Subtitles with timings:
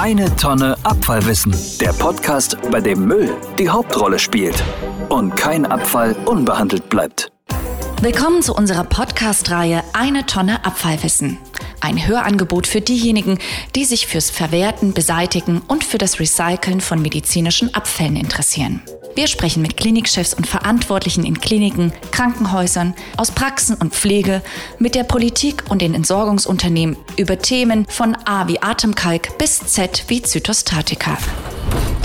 [0.00, 1.52] Eine Tonne Abfallwissen.
[1.80, 4.54] Der Podcast, bei dem Müll die Hauptrolle spielt
[5.08, 7.32] und kein Abfall unbehandelt bleibt.
[8.00, 11.38] Willkommen zu unserer Podcast-Reihe Eine Tonne Abfallwissen.
[11.80, 13.38] Ein Hörangebot für diejenigen,
[13.74, 18.82] die sich fürs Verwerten, Beseitigen und für das Recyceln von medizinischen Abfällen interessieren.
[19.14, 24.42] Wir sprechen mit Klinikchefs und Verantwortlichen in Kliniken, Krankenhäusern, aus Praxen und Pflege,
[24.78, 30.22] mit der Politik und den Entsorgungsunternehmen über Themen von A wie Atemkalk bis Z wie
[30.22, 31.18] Zytostatika.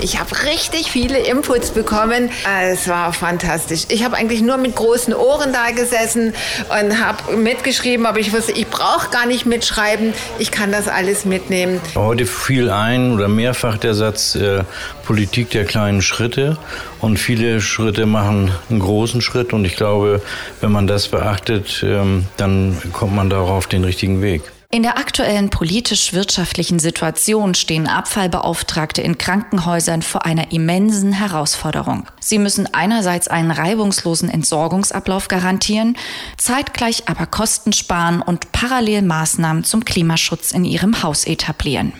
[0.00, 2.30] Ich habe richtig viele Inputs bekommen.
[2.62, 3.84] Es war fantastisch.
[3.88, 6.34] Ich habe eigentlich nur mit großen Ohren da gesessen
[6.68, 10.12] und habe mitgeschrieben, aber ich wusste, ich brauche gar nicht mitschreiben.
[10.38, 11.80] Ich kann das alles mitnehmen.
[11.94, 14.64] Heute fiel ein oder mehrfach der Satz äh,
[15.04, 16.58] Politik der kleinen Schritte
[17.00, 20.20] und viele Schritte machen einen großen Schritt und ich glaube,
[20.60, 24.42] wenn man das beachtet, ähm, dann kommt man darauf den richtigen Weg.
[24.74, 32.08] In der aktuellen politisch-wirtschaftlichen Situation stehen Abfallbeauftragte in Krankenhäusern vor einer immensen Herausforderung.
[32.18, 35.96] Sie müssen einerseits einen reibungslosen Entsorgungsablauf garantieren,
[36.38, 41.92] zeitgleich aber Kosten sparen und parallel Maßnahmen zum Klimaschutz in ihrem Haus etablieren.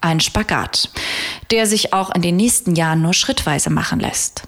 [0.00, 0.90] Ein Spagat,
[1.50, 4.42] der sich auch in den nächsten Jahren nur schrittweise machen lässt.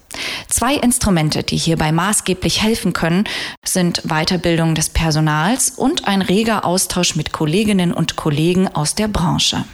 [0.47, 3.25] Zwei Instrumente, die hierbei maßgeblich helfen können,
[3.65, 9.65] sind Weiterbildung des Personals und ein reger Austausch mit Kolleginnen und Kollegen aus der Branche.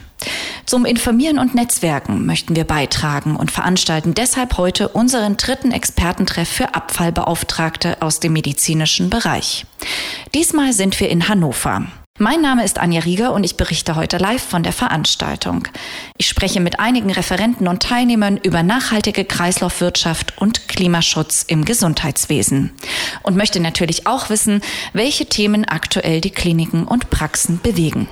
[0.65, 6.75] Zum Informieren und Netzwerken möchten wir beitragen und veranstalten deshalb heute unseren dritten Expertentreff für
[6.75, 9.65] Abfallbeauftragte aus dem medizinischen Bereich.
[10.33, 11.87] Diesmal sind wir in Hannover.
[12.21, 15.65] Mein Name ist Anja Rieger und ich berichte heute live von der Veranstaltung.
[16.17, 22.71] Ich spreche mit einigen Referenten und Teilnehmern über nachhaltige Kreislaufwirtschaft und Klimaschutz im Gesundheitswesen
[23.23, 24.61] und möchte natürlich auch wissen,
[24.91, 28.09] welche Themen aktuell die Kliniken und Praxen bewegen.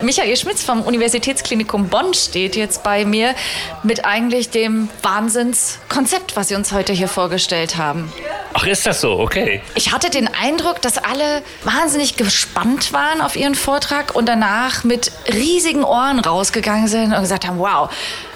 [0.00, 3.34] Michael Schmitz vom Universitätsklinikum Bonn steht jetzt bei mir
[3.82, 8.10] mit eigentlich dem Wahnsinnskonzept, was Sie uns heute hier vorgestellt haben.
[8.54, 9.18] Ach, ist das so?
[9.20, 9.62] Okay.
[9.74, 15.12] Ich hatte den Eindruck, dass alle wahnsinnig gespannt waren auf Ihren Vortrag und danach mit
[15.32, 17.90] riesigen Ohren rausgegangen sind und gesagt haben, wow,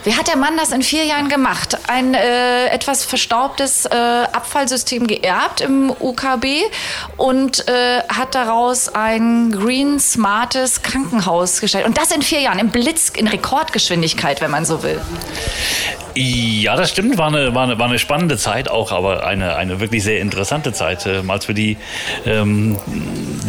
[0.04, 1.78] wie hat der Mann das in vier Jahren gemacht?
[1.88, 6.46] Ein äh, etwas verstaubtes äh, Abfallsystem geerbt im UKB
[7.16, 11.86] und äh, hat daraus ein green, smartes Krankenhaus gestellt.
[11.86, 15.00] Und das in vier Jahren, im Blitz, in Rekordgeschwindigkeit, wenn man so will.
[16.14, 17.16] Ja, das stimmt.
[17.16, 20.72] War eine, war eine, war eine spannende Zeit auch, aber eine, eine wirklich sehr interessante
[20.72, 21.78] Zeit, äh, als wir die
[22.26, 22.76] ähm,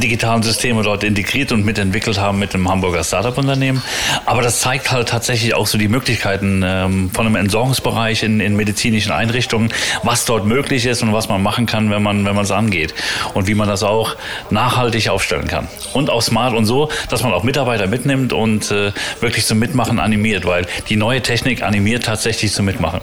[0.01, 3.81] digitalen Systeme dort integriert und mitentwickelt haben mit dem Hamburger Startup-Unternehmen.
[4.25, 8.55] Aber das zeigt halt tatsächlich auch so die Möglichkeiten ähm, von einem Entsorgungsbereich in, in
[8.55, 9.71] medizinischen Einrichtungen,
[10.03, 12.93] was dort möglich ist und was man machen kann, wenn man wenn es angeht
[13.33, 14.15] und wie man das auch
[14.49, 18.91] nachhaltig aufstellen kann und auch smart und so, dass man auch Mitarbeiter mitnimmt und äh,
[19.21, 23.01] wirklich zum Mitmachen animiert, weil die neue Technik animiert tatsächlich zum Mitmachen.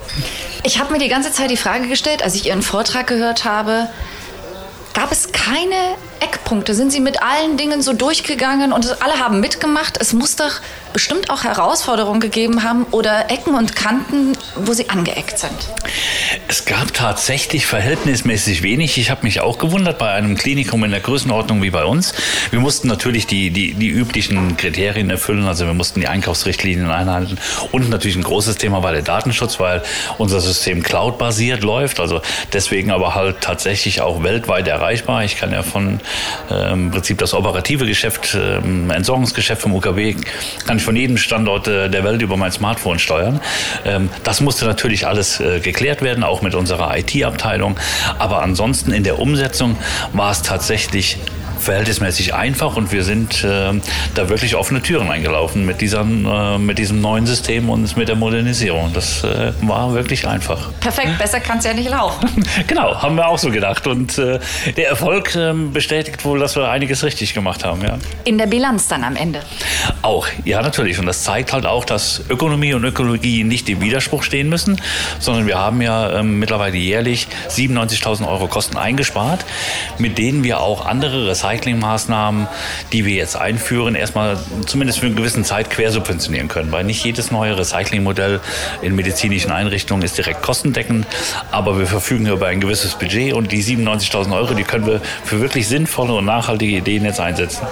[0.63, 3.89] Ich habe mir die ganze Zeit die Frage gestellt, als ich Ihren Vortrag gehört habe,
[4.93, 5.75] gab es keine
[6.21, 6.75] Eckpunkte?
[6.75, 9.99] Sind Sie mit allen Dingen so durchgegangen und alle haben mitgemacht?
[10.01, 10.61] Es muss doch
[10.93, 15.53] bestimmt auch Herausforderungen gegeben haben oder Ecken und Kanten, wo Sie angeeckt sind.
[16.49, 18.99] Es gab tatsächlich verhältnismäßig wenig.
[18.99, 22.13] Ich habe mich auch gewundert bei einem Klinikum in der Größenordnung wie bei uns.
[22.51, 25.47] Wir mussten natürlich die, die, die üblichen Kriterien erfüllen.
[25.47, 27.39] Also wir mussten die Einkaufsrichtlinien einhalten.
[27.73, 29.83] Und natürlich ein großes Thema war der Datenschutz, weil
[30.19, 32.01] unser System cloud-basiert läuft.
[32.01, 32.21] Also
[32.53, 35.25] deswegen aber halt tatsächlich auch weltweit erreichbar.
[35.25, 36.01] Ich kann ja von
[36.51, 38.57] äh, im Prinzip das operative Geschäft, äh,
[38.95, 40.17] Entsorgungsgeschäft vom UKW,
[40.67, 43.41] kann ich von jedem Standort äh, der Welt über mein Smartphone steuern.
[43.85, 47.79] Ähm, das musste natürlich alles geklärt werden, auch mit unserer IT-Abteilung.
[48.19, 49.77] Aber ansonsten in der Umsetzung
[50.13, 51.19] war es tatsächlich
[51.61, 53.73] verhältnismäßig einfach und wir sind äh,
[54.15, 58.17] da wirklich offene Türen eingelaufen mit, dieser, äh, mit diesem neuen System und mit der
[58.17, 58.93] Modernisierung.
[58.93, 60.71] Das äh, war wirklich einfach.
[60.81, 62.29] Perfekt, besser kann es ja nicht laufen.
[62.67, 63.87] genau, haben wir auch so gedacht.
[63.87, 64.39] Und äh,
[64.77, 67.83] der Erfolg ähm, bestätigt wohl, dass wir einiges richtig gemacht haben.
[67.83, 67.99] Ja.
[68.25, 69.41] In der Bilanz dann am Ende?
[70.03, 70.99] Auch, ja natürlich.
[70.99, 74.81] Und das zeigt halt auch, dass Ökonomie und Ökologie nicht im Widerspruch stehen müssen,
[75.19, 79.45] sondern wir haben ja ähm, mittlerweile jährlich 97.000 Euro Kosten eingespart,
[79.99, 82.49] mit denen wir auch andere Recycling Recyclingmaßnahmen,
[82.93, 86.73] die wir jetzt einführen, erstmal zumindest für eine gewisse Zeit quersubventionieren können.
[86.73, 88.41] Weil nicht jedes neue Recyclingmodell
[88.83, 91.07] in medizinischen Einrichtungen ist direkt kostendeckend,
[91.51, 95.41] aber wir verfügen über ein gewisses Budget und die 97.000 Euro, die können wir für
[95.41, 97.67] wirklich sinnvolle und nachhaltige Ideen jetzt einsetzen.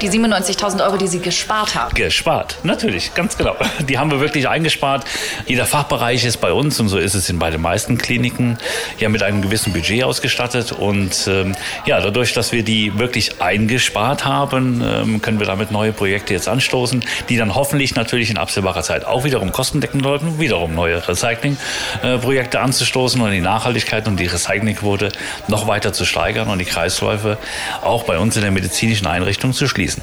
[0.00, 1.94] Die 97.000 Euro, die Sie gespart haben?
[1.94, 3.56] Gespart, natürlich, ganz genau.
[3.88, 5.04] Die haben wir wirklich eingespart.
[5.46, 8.58] Jeder Fachbereich ist bei uns und so ist es in bei den meisten Kliniken
[8.98, 11.54] ja mit einem gewissen Budget ausgestattet und ähm,
[11.86, 16.34] ja, dadurch, dass wir die wirklich nachhaltig eingespart haben, ähm, können wir damit neue Projekte
[16.34, 21.06] jetzt anstoßen, die dann hoffentlich natürlich in absehbarer Zeit auch wiederum kostendeckend läufen, wiederum neue
[21.06, 25.10] Recyclingprojekte anzustoßen und die Nachhaltigkeit und die Recyclingquote
[25.48, 27.38] noch weiter zu steigern und die Kreisläufe
[27.82, 30.02] auch bei uns in der medizinischen Einrichtung zu schließen.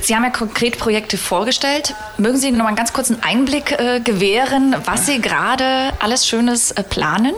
[0.00, 1.94] Sie haben ja konkret Projekte vorgestellt.
[2.16, 6.70] Mögen Sie noch mal einen ganz kurzen Einblick äh, gewähren, was Sie gerade alles Schönes
[6.70, 7.32] äh, planen?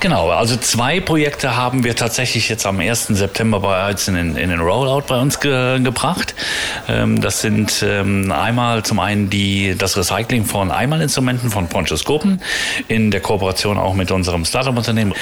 [0.00, 3.08] Genau, also zwei Projekte haben wir tatsächlich jetzt am 1.
[3.08, 6.36] September bereits in den, in den Rollout bei uns ge, gebracht.
[6.86, 12.40] Ähm, das sind ähm, einmal zum einen die, das Recycling von Einmalinstrumenten von Ponchoskopen
[12.86, 15.14] in der Kooperation auch mit unserem Startup-Unternehmen.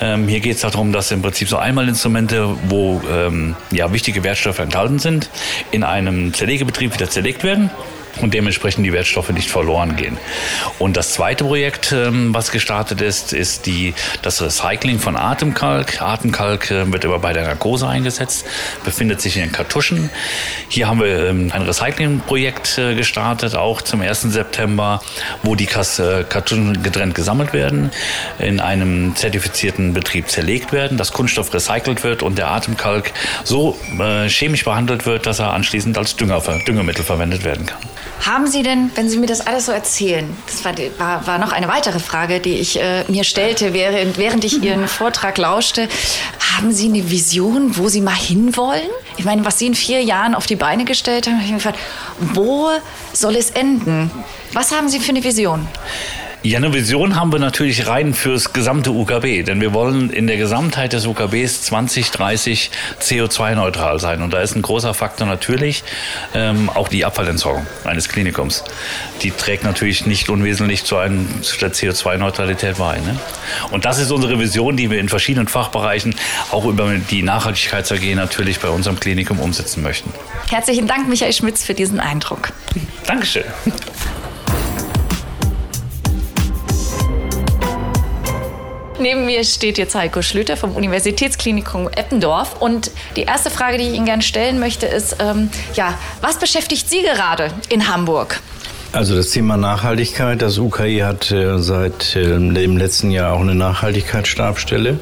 [0.00, 4.58] Ähm, hier geht es darum, dass im Prinzip so Einmalinstrumente, wo ähm, ja, wichtige Wertstoffe
[4.58, 5.30] enthalten sind,
[5.70, 7.70] in einem Zerlegebetrieb wieder zerlegt werden
[8.20, 10.16] und dementsprechend die Wertstoffe nicht verloren gehen.
[10.78, 16.00] Und das zweite Projekt, ähm, was gestartet ist, ist die, das Recycling von Atemkalk.
[16.00, 18.46] Atemkalk äh, wird immer bei der Narkose eingesetzt,
[18.84, 20.10] befindet sich in den Kartuschen.
[20.68, 24.22] Hier haben wir ähm, ein Recyclingprojekt äh, gestartet, auch zum 1.
[24.22, 25.00] September,
[25.42, 27.90] wo die äh, Kartuschen getrennt gesammelt werden,
[28.38, 33.12] in einem zertifizierten Betrieb zerlegt werden, das Kunststoff recycelt wird und der Atemkalk
[33.44, 33.78] so
[34.26, 37.78] chemisch behandelt wird, dass er anschließend als Dünger, Düngemittel verwendet werden kann.
[38.20, 41.52] Haben Sie denn, wenn Sie mir das alles so erzählen, das war, war, war noch
[41.52, 45.88] eine weitere Frage, die ich äh, mir stellte, während, während ich Ihren Vortrag lauschte,
[46.56, 48.88] haben Sie eine Vision, wo Sie mal hinwollen?
[49.16, 51.56] Ich meine, was Sie in vier Jahren auf die Beine gestellt haben, habe ich mir
[51.56, 51.78] gefragt,
[52.32, 52.70] wo
[53.12, 54.10] soll es enden?
[54.52, 55.66] Was haben Sie für eine Vision?
[56.46, 60.36] Ja, eine Vision haben wir natürlich rein fürs gesamte UKB, denn wir wollen in der
[60.36, 62.70] Gesamtheit des UKBs 2030
[63.00, 64.20] CO2-neutral sein.
[64.20, 65.84] Und da ist ein großer Faktor natürlich
[66.34, 68.62] ähm, auch die Abfallentsorgung eines Klinikums.
[69.22, 72.98] Die trägt natürlich nicht unwesentlich zu, einem, zu der CO2-Neutralität bei.
[72.98, 73.18] Ne?
[73.70, 76.14] Und das ist unsere Vision, die wir in verschiedenen Fachbereichen
[76.50, 80.12] auch über die Nachhaltigkeits AG natürlich bei unserem Klinikum umsetzen möchten.
[80.50, 82.50] Herzlichen Dank, Michael Schmitz, für diesen Eindruck.
[83.06, 83.44] Dankeschön.
[88.98, 92.60] Neben mir steht jetzt Heiko Schlüter vom Universitätsklinikum Eppendorf.
[92.60, 96.88] Und die erste Frage, die ich Ihnen gerne stellen möchte, ist, ähm, ja, was beschäftigt
[96.88, 98.40] Sie gerade in Hamburg?
[98.92, 103.56] Also das Thema Nachhaltigkeit, das UKI hat äh, seit äh, dem letzten Jahr auch eine
[103.56, 105.00] Nachhaltigkeitsstabstelle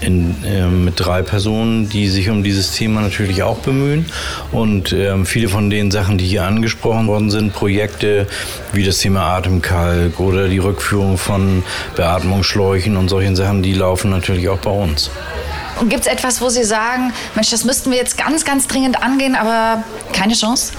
[0.00, 4.06] in, äh, mit drei Personen, die sich um dieses Thema natürlich auch bemühen.
[4.52, 8.26] Und äh, viele von den Sachen, die hier angesprochen worden sind, Projekte
[8.72, 11.62] wie das Thema Atemkalk oder die Rückführung von
[11.96, 15.10] Beatmungsschläuchen und solchen Sachen, die laufen natürlich auch bei uns.
[15.78, 19.02] Und gibt es etwas, wo Sie sagen, Mensch, das müssten wir jetzt ganz, ganz dringend
[19.02, 20.72] angehen, aber keine Chance?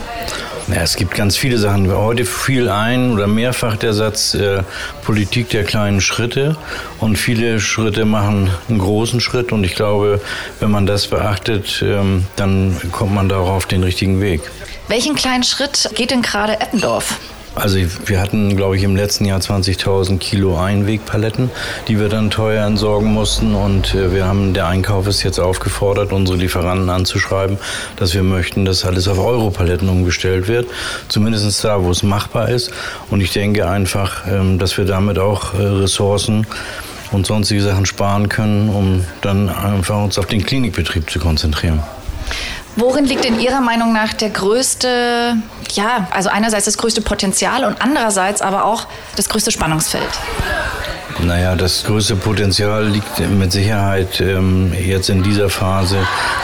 [0.67, 1.91] Ja, es gibt ganz viele Sachen.
[1.91, 4.63] Heute fiel ein oder mehrfach der Satz äh,
[5.03, 6.55] Politik der kleinen Schritte
[6.99, 10.21] und viele Schritte machen einen großen Schritt und ich glaube,
[10.59, 14.41] wenn man das beachtet, ähm, dann kommt man da auch auf den richtigen Weg.
[14.87, 17.17] Welchen kleinen Schritt geht denn gerade Eppendorf?
[17.53, 21.51] Also wir hatten, glaube ich, im letzten Jahr 20.000 Kilo Einwegpaletten,
[21.89, 23.56] die wir dann teuer entsorgen mussten.
[23.56, 27.57] Und äh, wir haben, der Einkauf ist jetzt aufgefordert, unsere Lieferanten anzuschreiben,
[27.98, 30.68] dass wir möchten, dass alles auf Europaletten umgestellt wird.
[31.09, 32.71] Zumindest da, wo es machbar ist.
[33.09, 36.47] Und ich denke einfach, ähm, dass wir damit auch äh, Ressourcen
[37.12, 41.83] und sonstige Sachen sparen können, um dann einfach uns auf den Klinikbetrieb zu konzentrieren.
[42.75, 45.35] Worin liegt in Ihrer Meinung nach der größte,
[45.73, 50.09] ja, also einerseits das größte Potenzial und andererseits aber auch das größte Spannungsfeld?
[51.19, 55.97] Naja, das größte Potenzial liegt mit Sicherheit ähm, jetzt in dieser Phase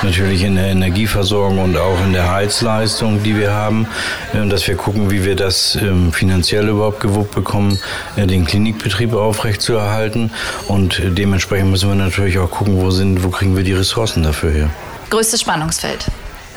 [0.04, 3.88] natürlich in der Energieversorgung und auch in der Heizleistung, die wir haben,
[4.34, 7.80] äh, dass wir gucken, wie wir das ähm, finanziell überhaupt gewuppt bekommen,
[8.18, 10.32] äh, den Klinikbetrieb aufrechtzuerhalten.
[10.68, 14.22] Und äh, dementsprechend müssen wir natürlich auch gucken, wo, sind, wo kriegen wir die Ressourcen
[14.22, 14.70] dafür her.
[15.10, 16.06] Größtes Spannungsfeld.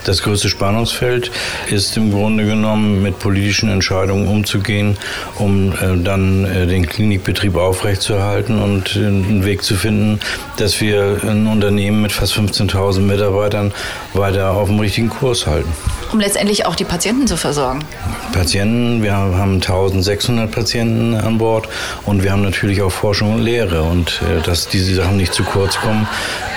[0.04, 1.30] Das größte Spannungsfeld
[1.70, 4.96] ist im Grunde genommen mit politischen Entscheidungen umzugehen,
[5.36, 10.18] um äh, dann äh, den Klinikbetrieb aufrechtzuerhalten und äh, einen Weg zu finden,
[10.56, 13.72] dass wir ein Unternehmen mit fast 15.000 Mitarbeitern
[14.14, 15.70] weiter auf dem richtigen Kurs halten.
[16.12, 17.84] Um letztendlich auch die Patienten zu versorgen.
[18.32, 21.68] Patienten, wir haben 1600 Patienten an Bord
[22.04, 25.76] und wir haben natürlich auch Forschung und Lehre und dass diese Sachen nicht zu kurz
[25.76, 26.08] kommen,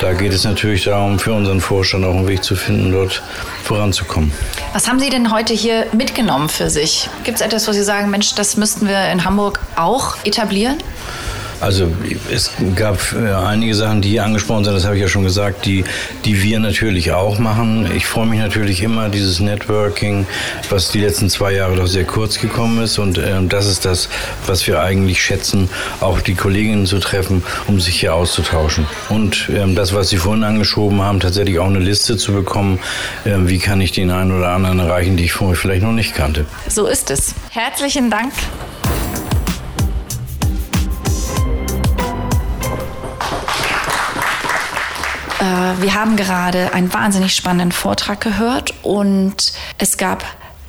[0.02, 3.22] da geht es natürlich darum, für unseren Vorstand auch einen Weg zu finden, dort
[3.64, 4.32] voranzukommen.
[4.74, 7.10] Was haben Sie denn heute hier mitgenommen für sich?
[7.24, 10.78] Gibt es etwas, wo Sie sagen, Mensch, das müssten wir in Hamburg auch etablieren?
[11.64, 11.88] Also
[12.30, 15.66] es gab äh, einige Sachen, die hier angesprochen sind, das habe ich ja schon gesagt,
[15.66, 15.86] die,
[16.26, 17.90] die wir natürlich auch machen.
[17.96, 20.28] Ich freue mich natürlich immer, dieses Networking,
[20.70, 23.00] was die letzten zwei Jahre doch sehr kurz gekommen ist.
[23.00, 24.10] Und äh, das ist das,
[24.46, 25.70] was wir eigentlich schätzen,
[26.02, 28.86] auch die Kolleginnen zu treffen, um sich hier auszutauschen.
[29.08, 32.80] Und ähm, das, was Sie vorhin angeschoben haben, tatsächlich auch eine Liste zu bekommen,
[33.24, 36.14] äh, wie kann ich den einen oder anderen erreichen, die ich vorher vielleicht noch nicht
[36.14, 36.46] kannte.
[36.68, 37.34] So ist es.
[37.52, 38.34] Herzlichen Dank.
[45.44, 50.24] Wir haben gerade einen wahnsinnig spannenden Vortrag gehört und es gab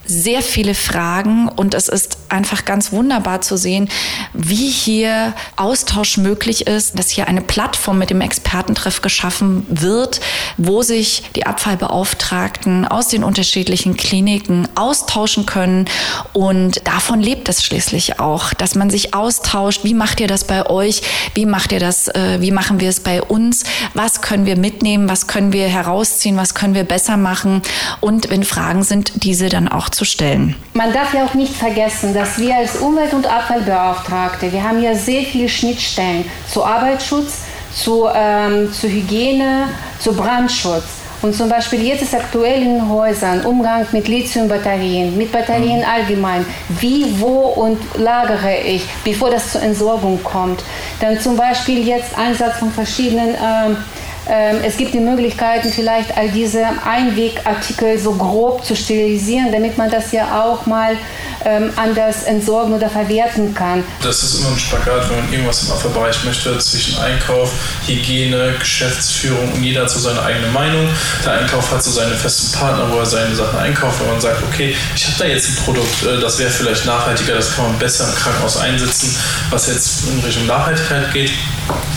[0.07, 3.89] sehr viele Fragen und es ist einfach ganz wunderbar zu sehen,
[4.33, 10.21] wie hier Austausch möglich ist, dass hier eine Plattform mit dem Expertentreff geschaffen wird,
[10.57, 15.87] wo sich die Abfallbeauftragten aus den unterschiedlichen Kliniken austauschen können
[16.33, 20.67] und davon lebt es schließlich auch, dass man sich austauscht, wie macht ihr das bei
[20.67, 21.03] euch,
[21.35, 25.09] wie macht ihr das, äh, wie machen wir es bei uns, was können wir mitnehmen,
[25.09, 27.63] was können wir herausziehen, was können wir besser machen
[28.01, 30.57] und wenn Fragen sind, diese dann auch zu stellen.
[30.75, 34.95] Man darf ja auch nicht vergessen, dass wir als Umwelt- und Abfallbeauftragte, wir haben ja
[34.95, 37.43] sehr viele Schnittstellen zu Arbeitsschutz,
[37.75, 40.85] zu, ähm, zu Hygiene, zu Brandschutz.
[41.25, 45.87] Und zum Beispiel jetzt ist aktuell in Häusern Umgang mit Lithiumbatterien, mit Batterien mhm.
[45.91, 46.45] allgemein.
[46.81, 50.63] Wie, wo und lagere ich, bevor das zur Entsorgung kommt.
[51.01, 53.77] Dann zum Beispiel jetzt Einsatz von verschiedenen ähm,
[54.27, 60.13] es gibt die Möglichkeiten, vielleicht all diese Einwegartikel so grob zu sterilisieren, damit man das
[60.13, 60.97] ja auch mal
[61.45, 63.85] ähm, anders entsorgen oder verwerten kann.
[64.03, 67.53] Das ist immer ein Spagat, wenn man irgendwas im Abfallbereich möchte, zwischen Einkauf,
[67.87, 70.89] Hygiene, Geschäftsführung und jeder hat so seine eigene Meinung.
[71.25, 74.43] Der Einkauf hat so seine festen Partner, wo er seine Sachen einkauft, wenn man sagt,
[74.43, 77.79] okay, ich habe da jetzt ein Produkt, äh, das wäre vielleicht nachhaltiger, das kann man
[77.79, 79.15] besser im Krankenhaus einsetzen,
[79.51, 81.33] was jetzt in Richtung Nachhaltigkeit geht.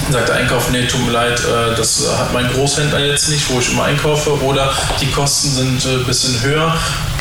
[0.09, 3.59] Sagt der Einkauf, nee, tut mir leid, äh, das hat mein Großhändler jetzt nicht, wo
[3.59, 6.77] ich immer einkaufe, oder die Kosten sind ein äh, bisschen höher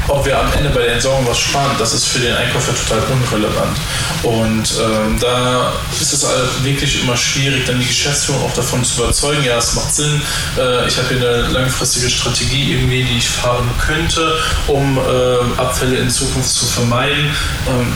[0.09, 3.03] ob wir am Ende bei der Entsorgung was sparen, das ist für den Einkäufer total
[3.13, 3.79] unrelevant.
[4.23, 9.03] Und ähm, da ist es halt wirklich immer schwierig, dann die Geschäftsführung auch davon zu
[9.03, 10.21] überzeugen, ja, es macht Sinn,
[10.59, 15.97] äh, ich habe hier eine langfristige Strategie irgendwie, die ich fahren könnte, um äh, Abfälle
[15.97, 17.31] in Zukunft zu vermeiden.
[17.69, 17.93] Ähm,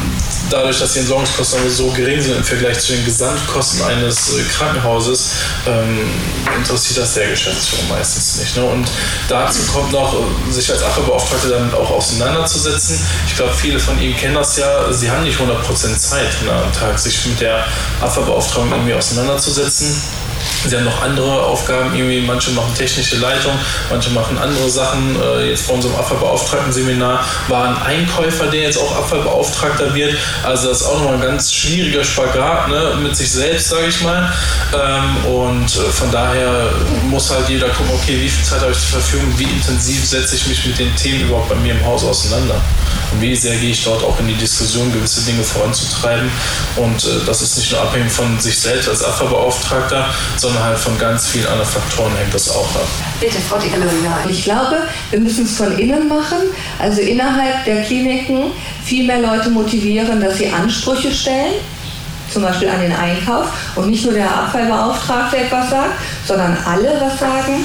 [0.51, 5.33] dadurch, dass die Entsorgungskosten so gering sind im Vergleich zu den Gesamtkosten eines äh, Krankenhauses,
[5.67, 6.11] ähm,
[6.57, 8.57] interessiert das der Geschäftsführung meistens nicht.
[8.57, 8.65] Ne?
[8.65, 8.89] Und
[9.29, 12.99] dazu kommt noch, äh, sich als Abfallbeauftragte damit auch auseinanderzusetzen.
[13.27, 16.73] Ich glaube, viele von Ihnen kennen das ja, sie haben nicht 100% Zeit ne, am
[16.73, 17.67] Tag, sich mit der
[18.01, 20.03] Abfallbeauftragung irgendwie auseinanderzusetzen.
[20.67, 23.53] Sie haben noch andere Aufgaben, irgendwie manche machen technische Leitung,
[23.89, 25.17] manche machen andere Sachen.
[25.21, 30.17] Äh, jetzt bei unserem Abfallbeauftragten-Seminar war ein Einkäufer, der jetzt auch Abfallbeauftragter wird.
[30.43, 34.03] Also das ist auch nochmal ein ganz schwieriger Spagat ne, mit sich selbst, sage ich
[34.03, 34.33] mal.
[34.75, 36.71] Ähm, und äh, von daher
[37.09, 40.37] muss halt jeder gucken, okay, wie viel Zeit habe ich zur Verfügung, wie intensiv setze
[40.37, 42.61] ich mich mit den Themen überhaupt bei mir im Haus auseinander.
[43.13, 46.31] Und wie sehr gehe ich dort auch in die Diskussion, gewisse Dinge voranzutreiben.
[46.77, 50.99] Und äh, das ist nicht nur abhängig von sich selbst als Abfallbeauftragter, sondern halt von
[50.99, 52.89] ganz vielen anderen Faktoren hängt das auch ab.
[53.21, 53.59] Bitte, Frau
[54.29, 54.79] Ich glaube,
[55.11, 56.39] wir müssen es von innen machen,
[56.79, 58.53] also innerhalb der Kliniken
[58.85, 61.55] viel mehr Leute motivieren, dass sie Ansprüche stellen
[62.33, 65.95] zum Beispiel an den Einkauf und nicht nur der Abfallbeauftragte etwas sagt,
[66.27, 67.65] sondern alle was sagen.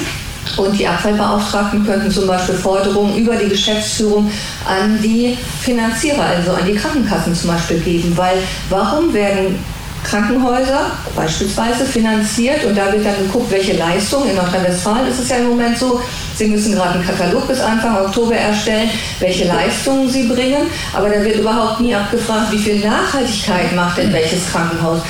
[0.56, 4.30] Und die Abfallbeauftragten könnten zum Beispiel Forderungen über die Geschäftsführung
[4.64, 8.16] an die Finanzierer, also an die Krankenkassen zum Beispiel geben.
[8.16, 8.38] Weil
[8.70, 9.58] warum werden
[10.06, 14.30] Krankenhäuser beispielsweise finanziert und da wird dann geguckt, welche Leistungen.
[14.30, 16.00] In Nordrhein-Westfalen ist es ja im Moment so,
[16.36, 21.24] Sie müssen gerade einen Katalog bis Anfang Oktober erstellen, welche Leistungen Sie bringen, aber da
[21.24, 25.00] wird überhaupt nie abgefragt, wie viel Nachhaltigkeit macht denn welches Krankenhaus.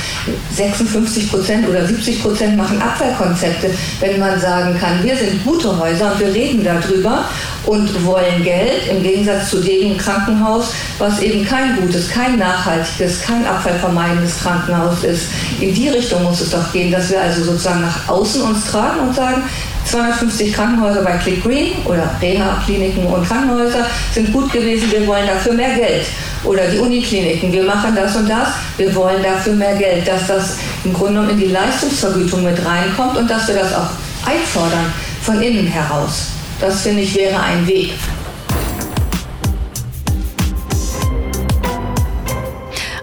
[0.54, 6.12] 56 Prozent oder 70 Prozent machen Abfallkonzepte, wenn man sagen kann, wir sind gute Häuser
[6.12, 7.24] und wir reden darüber
[7.66, 13.44] und wollen Geld im Gegensatz zu dem Krankenhaus, was eben kein gutes, kein nachhaltiges, kein
[13.44, 15.26] abfallvermeidendes Krankenhaus ist.
[15.60, 19.00] In die Richtung muss es doch gehen, dass wir also sozusagen nach außen uns tragen
[19.00, 19.42] und sagen,
[19.84, 25.52] 250 Krankenhäuser bei Click Green oder Reha-Kliniken und Krankenhäuser sind gut gewesen, wir wollen dafür
[25.52, 26.06] mehr Geld.
[26.44, 30.56] Oder die Unikliniken, wir machen das und das, wir wollen dafür mehr Geld, dass das
[30.84, 33.90] im Grunde genommen in die Leistungsvergütung mit reinkommt und dass wir das auch
[34.28, 34.92] einfordern
[35.22, 36.30] von innen heraus.
[36.60, 37.92] Das finde ich wäre ein Weg.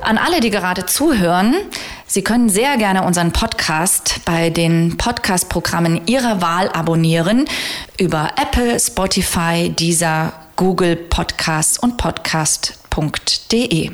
[0.01, 1.55] An alle, die gerade zuhören,
[2.05, 7.45] Sie können sehr gerne unseren Podcast bei den Podcast-Programmen Ihrer Wahl abonnieren
[7.98, 13.89] über Apple, Spotify, Deezer, Google Podcasts und podcast.de.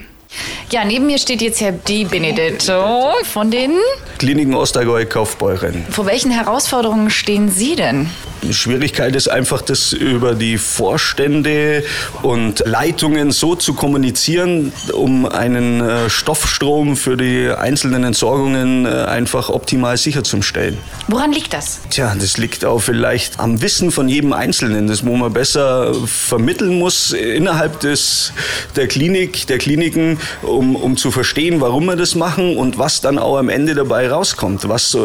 [0.71, 3.71] Ja, neben mir steht jetzt Herr Di Benedetto von den
[4.19, 5.85] Kliniken Ostallgäu Kaufbeuren.
[5.89, 8.07] Vor welchen Herausforderungen stehen Sie denn?
[8.43, 11.83] Die Schwierigkeit ist einfach, das über die Vorstände
[12.21, 19.49] und Leitungen so zu kommunizieren, um einen äh, Stoffstrom für die einzelnen Entsorgungen äh, einfach
[19.49, 20.77] optimal sicherzustellen.
[21.07, 21.79] Woran liegt das?
[21.89, 26.77] Tja, das liegt auch vielleicht am Wissen von jedem Einzelnen, das wo man besser vermitteln
[26.79, 28.31] muss innerhalb des,
[28.75, 33.17] der Klinik, der Kliniken, um, um zu verstehen, warum wir das machen und was dann
[33.19, 34.99] auch am Ende dabei rauskommt, was, äh,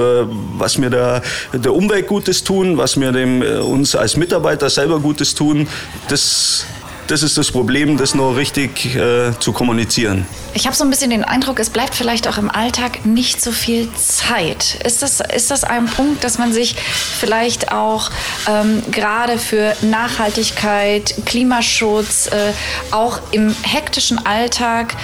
[0.57, 5.01] was wir der, der Umwelt Gutes tun, was wir dem, äh, uns als Mitarbeiter selber
[5.01, 5.69] Gutes tun,
[6.09, 6.67] das
[7.07, 10.27] das ist das Problem, das noch richtig äh, zu kommunizieren.
[10.55, 13.53] Ich habe so ein bisschen den Eindruck, es bleibt vielleicht auch im Alltag nicht so
[13.53, 14.79] viel Zeit.
[14.85, 18.11] Ist das, ist das ein Punkt, dass man sich vielleicht auch
[18.49, 22.53] ähm, gerade für Nachhaltigkeit, Klimaschutz, äh,
[22.91, 24.95] auch im hektischen Alltag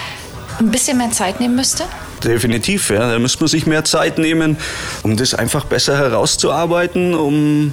[0.59, 1.85] ein bisschen mehr Zeit nehmen müsste?
[2.23, 3.11] Definitiv, ja.
[3.11, 4.59] Da müsste man sich mehr Zeit nehmen,
[5.03, 7.73] um das einfach besser herauszuarbeiten, um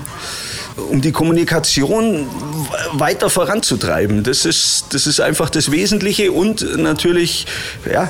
[0.90, 2.28] um die Kommunikation
[2.94, 4.24] weiter voranzutreiben.
[4.24, 7.48] Das ist, das ist einfach das Wesentliche und natürlich,
[7.92, 8.10] ja,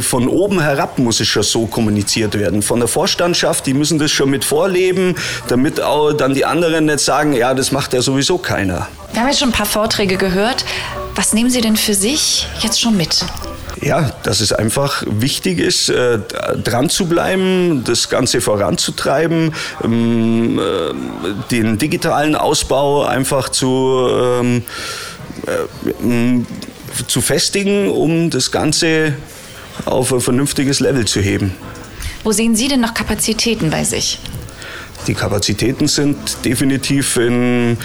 [0.00, 2.62] von oben herab muss es schon so kommuniziert werden.
[2.62, 5.16] Von der Vorstandschaft, die müssen das schon mit vorleben,
[5.48, 8.86] damit auch dann die anderen nicht sagen, ja, das macht ja sowieso keiner.
[9.12, 10.64] Wir haben jetzt schon ein paar Vorträge gehört.
[11.14, 13.24] Was nehmen Sie denn für sich jetzt schon mit?
[13.82, 16.18] Ja, dass es einfach wichtig ist, äh,
[16.64, 19.52] dran zu bleiben, das Ganze voranzutreiben,
[19.84, 24.62] ähm, äh, den digitalen Ausbau einfach zu, ähm,
[25.46, 29.14] äh, zu festigen, um das Ganze
[29.84, 31.54] auf ein vernünftiges Level zu heben.
[32.24, 34.18] Wo sehen Sie denn noch Kapazitäten bei sich?
[35.06, 37.78] Die Kapazitäten sind definitiv in,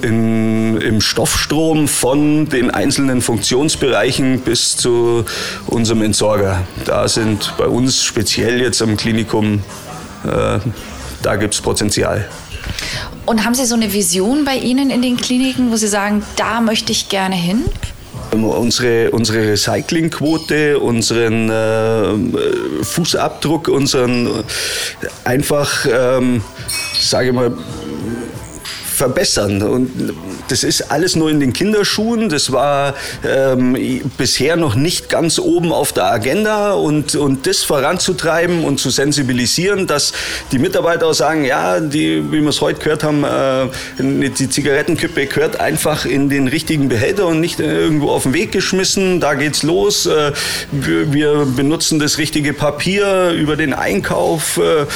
[0.00, 5.24] in, im Stoffstrom von den einzelnen Funktionsbereichen bis zu
[5.66, 6.62] unserem Entsorger.
[6.86, 9.62] Da sind bei uns speziell jetzt am Klinikum,
[10.24, 10.58] äh,
[11.22, 12.28] da gibt es Potenzial.
[13.26, 16.60] Und haben Sie so eine Vision bei Ihnen in den Kliniken, wo Sie sagen, da
[16.60, 17.64] möchte ich gerne hin?
[18.32, 24.30] Unsere, unsere Recyclingquote, unseren äh, Fußabdruck, unseren äh,
[25.24, 26.42] einfach, ähm,
[26.98, 27.52] sage ich mal,
[28.86, 29.62] verbessern.
[29.62, 30.14] Und
[30.48, 32.28] das ist alles nur in den Kinderschuhen.
[32.28, 32.94] Das war
[33.26, 33.76] ähm,
[34.16, 39.86] bisher noch nicht ganz oben auf der Agenda und, und das voranzutreiben und zu sensibilisieren,
[39.86, 40.12] dass
[40.50, 45.26] die Mitarbeiter auch sagen, ja, die, wie wir es heute gehört haben, äh, die Zigarettenkippe
[45.26, 49.20] gehört einfach in den richtigen Behälter und nicht irgendwo auf den Weg geschmissen.
[49.20, 50.06] Da geht's los.
[50.06, 50.32] Äh,
[50.70, 54.58] wir, wir, benutzen das richtige Papier über den Einkauf.
[54.58, 54.86] Äh,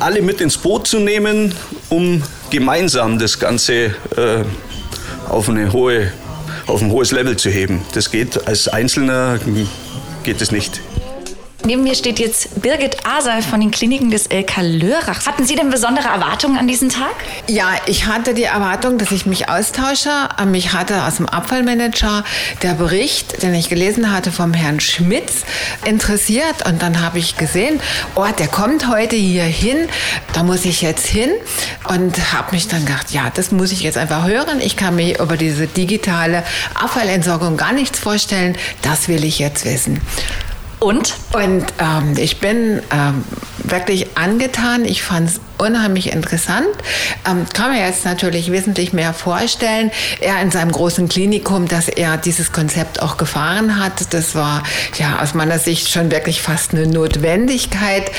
[0.00, 1.54] alle mit ins Boot zu nehmen,
[1.88, 4.44] um gemeinsam das Ganze äh,
[5.28, 6.12] auf, eine hohe,
[6.66, 7.82] auf ein hohes Level zu heben.
[7.92, 9.38] Das geht als Einzelner
[10.22, 10.80] geht es nicht.
[11.66, 15.24] Neben mir steht jetzt Birgit Asal von den Kliniken des LK Lörrach.
[15.24, 17.14] Hatten Sie denn besondere Erwartungen an diesen Tag?
[17.48, 20.10] Ja, ich hatte die Erwartung, dass ich mich austausche.
[20.44, 22.22] Mich hatte aus dem Abfallmanager
[22.62, 25.44] der Bericht, den ich gelesen hatte vom Herrn Schmitz,
[25.86, 26.66] interessiert.
[26.66, 27.80] Und dann habe ich gesehen,
[28.14, 29.88] oh, der kommt heute hier hin,
[30.34, 31.30] da muss ich jetzt hin.
[31.88, 34.60] Und habe mich dann gedacht, ja, das muss ich jetzt einfach hören.
[34.60, 38.54] Ich kann mir über diese digitale Abfallentsorgung gar nichts vorstellen.
[38.82, 40.02] Das will ich jetzt wissen.
[40.84, 41.14] Und?
[41.32, 43.24] Und ähm, ich bin ähm,
[43.62, 44.84] wirklich angetan.
[44.84, 46.66] Ich fand es unheimlich interessant.
[47.28, 49.90] Ähm, kann mir jetzt natürlich wesentlich mehr vorstellen.
[50.20, 54.12] Er in seinem großen Klinikum, dass er dieses Konzept auch gefahren hat.
[54.12, 54.62] Das war
[54.98, 58.10] ja aus meiner Sicht schon wirklich fast eine Notwendigkeit,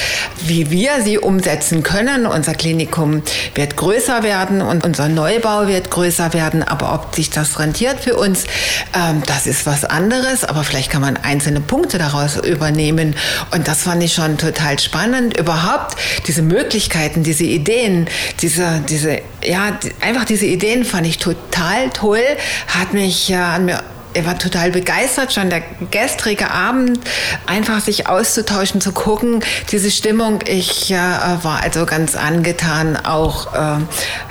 [0.45, 2.25] wie wir sie umsetzen können.
[2.25, 3.21] Unser Klinikum
[3.53, 6.63] wird größer werden und unser Neubau wird größer werden.
[6.63, 8.45] Aber ob sich das rentiert für uns,
[8.93, 10.43] ähm, das ist was anderes.
[10.43, 13.15] Aber vielleicht kann man einzelne Punkte daraus übernehmen.
[13.51, 15.37] Und das fand ich schon total spannend.
[15.37, 15.95] Überhaupt
[16.27, 18.07] diese Möglichkeiten, diese Ideen,
[18.41, 22.23] diese, diese, ja, einfach diese Ideen fand ich total toll,
[22.67, 23.83] hat mich ja an mir
[24.15, 25.61] er war total begeistert, schon der
[25.91, 26.99] gestrige Abend,
[27.45, 30.39] einfach sich auszutauschen, zu gucken, diese Stimmung.
[30.47, 33.79] Ich äh, war also ganz angetan, auch äh,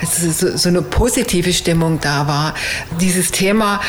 [0.03, 2.55] so, so, eine positive Stimmung da war.
[2.99, 3.79] Dieses Thema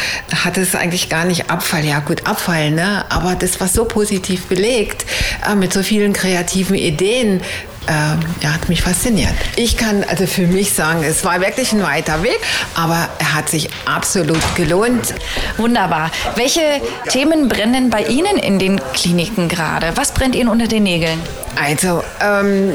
[0.45, 3.07] hat es eigentlich gar nicht Abfall, ja gut, Abfall, ne?
[3.09, 5.07] aber das war so positiv belegt,
[5.51, 7.41] äh, mit so vielen kreativen Ideen
[7.89, 9.35] ähm, ja, hat mich fasziniert.
[9.57, 12.39] Ich kann also für mich sagen, es war wirklich ein weiter Weg,
[12.75, 15.15] aber er hat sich absolut gelohnt.
[15.57, 16.11] Wunderbar.
[16.37, 16.61] Welche
[17.09, 19.93] Themen brennen bei Ihnen in den Kliniken gerade?
[19.97, 21.21] Was brennt Ihnen unter den Nägeln?
[21.57, 22.73] Also, ähm,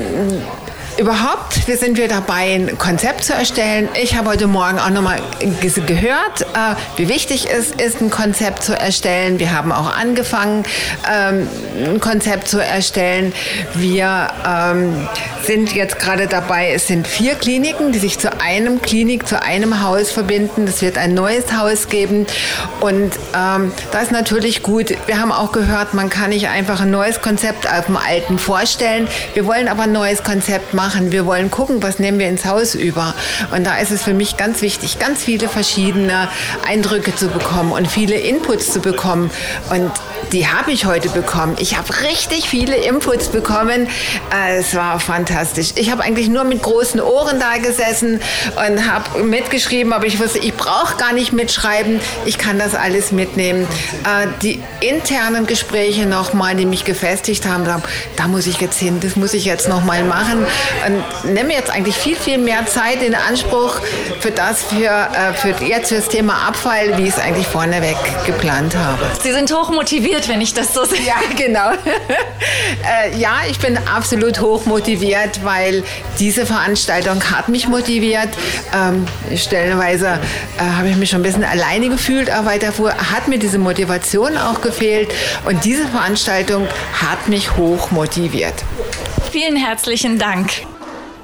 [1.02, 3.90] überhaupt, wir sind wir dabei, ein Konzept zu erstellen.
[4.00, 5.20] Ich habe heute Morgen auch nochmal
[5.88, 9.40] gehört, äh, wie wichtig es ist, ein Konzept zu erstellen.
[9.40, 10.64] Wir haben auch angefangen,
[11.12, 11.48] ähm,
[11.84, 13.34] ein Konzept zu erstellen.
[13.74, 15.08] Wir ähm,
[15.44, 19.82] sind jetzt gerade dabei, es sind vier Kliniken, die sich zu einem Klinik, zu einem
[19.82, 20.66] Haus verbinden.
[20.68, 22.28] Es wird ein neues Haus geben.
[22.80, 24.94] Und ähm, das ist natürlich gut.
[25.08, 29.08] Wir haben auch gehört, man kann nicht einfach ein neues Konzept auf dem alten vorstellen.
[29.34, 30.91] Wir wollen aber ein neues Konzept machen.
[31.00, 33.16] Wir wollen gucken, was nehmen wir ins Haus über.
[33.56, 36.28] Und da ist es für mich ganz wichtig, ganz viele verschiedene
[36.68, 39.32] Eindrücke zu bekommen und viele Inputs zu bekommen.
[39.70, 39.92] Und
[40.32, 41.56] die habe ich heute bekommen.
[41.60, 43.88] Ich habe richtig viele Inputs bekommen.
[44.34, 45.72] Äh, es war fantastisch.
[45.76, 48.22] Ich habe eigentlich nur mit großen Ohren da gesessen
[48.56, 52.00] und habe mitgeschrieben, aber ich wusste, ich brauche gar nicht mitschreiben.
[52.26, 53.68] Ich kann das alles mitnehmen.
[54.04, 59.16] Äh, die internen Gespräche nochmal, die mich gefestigt haben, da muss ich jetzt hin, das
[59.16, 60.46] muss ich jetzt nochmal machen.
[60.86, 63.80] Und nehme jetzt eigentlich viel, viel mehr Zeit in Anspruch
[64.20, 67.98] für das, für, äh, für jetzt für das Thema Abfall, wie ich es eigentlich vorneweg
[68.26, 69.00] geplant habe.
[69.22, 71.02] Sie sind hoch motiviert, wenn ich das so sehe.
[71.02, 71.72] Ja, genau.
[73.06, 75.84] äh, ja, ich bin absolut hoch motiviert, weil
[76.20, 78.30] diese Veranstaltung hat mich motiviert.
[78.76, 80.20] Ähm, stellenweise
[80.58, 84.38] äh, habe ich mich schon ein bisschen alleine gefühlt, aber davor hat mir diese Motivation
[84.38, 85.12] auch gefehlt.
[85.46, 86.68] Und diese Veranstaltung
[87.02, 88.54] hat mich hoch motiviert.
[89.32, 90.66] Vielen herzlichen Dank.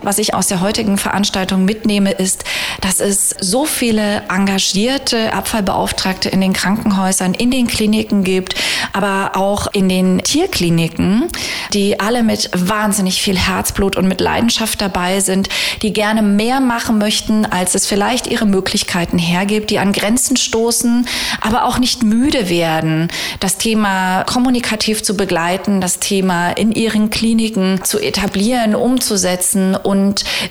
[0.08, 2.46] Was ich aus der heutigen Veranstaltung mitnehme, ist,
[2.80, 8.56] dass es so viele engagierte Abfallbeauftragte in den Krankenhäusern, in den Kliniken gibt,
[8.94, 11.28] aber auch in den Tierkliniken,
[11.74, 15.50] die alle mit wahnsinnig viel Herzblut und mit Leidenschaft dabei sind,
[15.82, 21.06] die gerne mehr machen möchten, als es vielleicht ihre Möglichkeiten hergibt, die an Grenzen stoßen,
[21.42, 23.10] aber auch nicht müde werden,
[23.42, 29.97] das Thema kommunikativ zu begleiten, das Thema in ihren Kliniken zu etablieren, umzusetzen und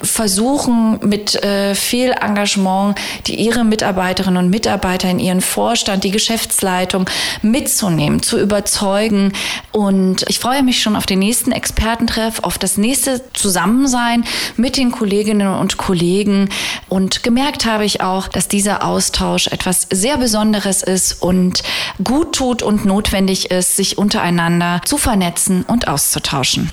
[0.03, 7.09] versuchen mit äh, viel Engagement die ihre Mitarbeiterinnen und Mitarbeiter in ihren Vorstand, die Geschäftsleitung
[7.43, 9.33] mitzunehmen, zu überzeugen.
[9.73, 14.25] Und ich freue mich schon auf den nächsten Expertentreff, auf das nächste Zusammensein
[14.57, 16.49] mit den Kolleginnen und Kollegen.
[16.89, 21.63] Und gemerkt habe ich auch, dass dieser Austausch etwas sehr Besonderes ist und
[22.03, 26.71] gut tut und notwendig ist, sich untereinander zu vernetzen und auszutauschen.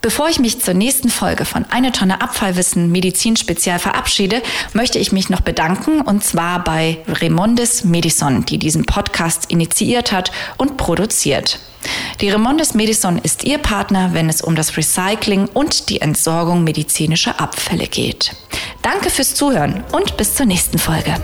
[0.01, 4.43] Bevor ich mich zur nächsten Folge von Eine Tonne Abfallwissen Medizin Spezial verabschiede,
[4.73, 10.31] möchte ich mich noch bedanken und zwar bei Remondes Medison, die diesen Podcast initiiert hat
[10.57, 11.59] und produziert.
[12.21, 17.39] Die Remondes Medison ist Ihr Partner, wenn es um das Recycling und die Entsorgung medizinischer
[17.39, 18.35] Abfälle geht.
[18.81, 21.15] Danke fürs Zuhören und bis zur nächsten Folge.